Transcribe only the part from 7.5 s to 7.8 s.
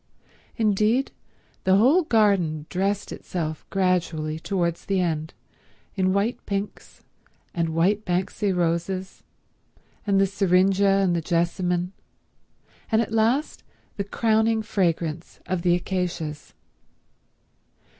and